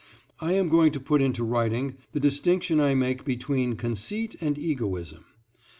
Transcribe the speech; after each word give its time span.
I 0.39 0.53
am 0.53 0.67
going 0.67 0.91
to 0.93 0.99
put 0.99 1.21
into 1.21 1.43
writing 1.43 1.95
the 2.11 2.19
distinction 2.19 2.79
I 2.79 2.95
make 2.95 3.23
between 3.23 3.75
conceit 3.75 4.35
and 4.41 4.57
egoism. 4.57 5.25